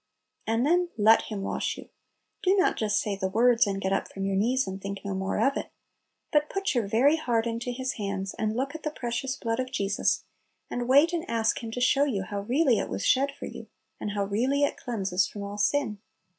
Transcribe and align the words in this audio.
And 0.47 0.65
then 0.65 0.89
let 0.97 1.25
Him 1.25 1.43
wash 1.43 1.77
you; 1.77 1.89
do 2.41 2.57
not 2.57 2.75
just 2.75 2.99
say 2.99 3.15
the 3.15 3.27
words, 3.29 3.67
and 3.67 3.79
get 3.79 3.93
up 3.93 4.11
from 4.11 4.25
your 4.25 4.35
knees, 4.35 4.65
and 4.65 4.81
think 4.81 5.05
no 5.05 5.13
more 5.13 5.37
of 5.39 5.55
it; 5.55 5.69
but 6.31 6.49
put 6.49 6.73
your 6.73 6.87
very 6.87 7.17
heart 7.17 7.45
into 7.45 7.69
His 7.71 7.91
hands, 7.97 8.33
and 8.39 8.55
look 8.55 8.73
at 8.73 8.81
the 8.81 8.89
precious 8.89 9.35
blood 9.35 9.59
of 9.59 9.71
Jesus, 9.71 10.23
and 10.71 10.89
wait 10.89 11.13
and 11.13 11.23
ask 11.29 11.61
Him 11.63 11.69
to 11.73 11.79
show 11.81 12.05
you 12.05 12.23
how 12.23 12.39
really 12.39 12.79
it 12.79 12.89
was 12.89 13.05
shed 13.05 13.31
for 13.31 13.45
you, 13.45 13.67
and 13.99 14.13
how 14.13 14.23
really 14.23 14.63
it 14.63 14.75
cleanses 14.75 15.27
from 15.27 15.43
all 15.43 15.59
sin. 15.59 15.99